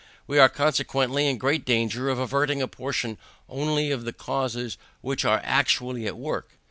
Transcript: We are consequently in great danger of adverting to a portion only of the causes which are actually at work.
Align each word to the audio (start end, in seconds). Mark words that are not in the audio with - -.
We 0.25 0.39
are 0.39 0.49
consequently 0.49 1.27
in 1.27 1.37
great 1.37 1.63
danger 1.63 2.09
of 2.09 2.17
adverting 2.19 2.57
to 2.57 2.63
a 2.63 2.67
portion 2.67 3.19
only 3.47 3.91
of 3.91 4.03
the 4.03 4.11
causes 4.13 4.79
which 5.01 5.25
are 5.25 5.41
actually 5.43 6.07
at 6.07 6.17
work. 6.17 6.57